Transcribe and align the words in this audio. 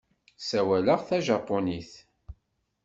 Ssawaleɣ 0.41 0.99
tajapunit. 1.07 1.91